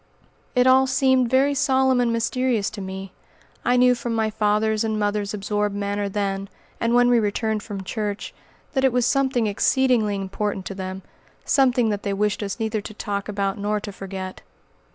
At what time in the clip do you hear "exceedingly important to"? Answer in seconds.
9.45-10.73